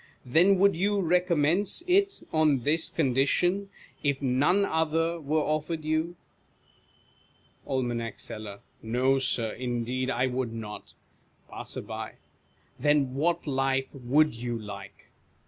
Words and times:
Then 0.25 0.57
would 0.57 0.75
you 0.75 0.99
recommence 0.99 1.83
it 1.85 2.23
on 2.33 2.61
this 2.63 2.89
con 2.89 3.13
dition, 3.13 3.67
if 4.01 4.19
none 4.19 4.65
other 4.65 5.19
were 5.21 5.41
offered 5.41 5.85
you? 5.85 6.15
Aim. 7.69 8.01
Seller. 8.17 8.61
ISTo, 8.83 9.19
Sir, 9.19 9.51
indeed 9.51 10.09
I 10.09 10.25
would 10.25 10.53
not. 10.53 10.93
Passer. 11.51 11.85
Then 12.79 13.13
what 13.13 13.45
life 13.45 13.93
would 13.93 14.33
you 14.33 14.57
like 14.57 15.11